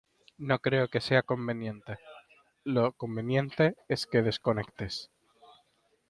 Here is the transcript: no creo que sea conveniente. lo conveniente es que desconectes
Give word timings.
no 0.39 0.57
creo 0.57 0.87
que 0.87 0.99
sea 0.99 1.21
conveniente. 1.21 1.99
lo 2.63 2.93
conveniente 2.93 3.75
es 3.87 4.07
que 4.07 4.23
desconectes 4.23 5.11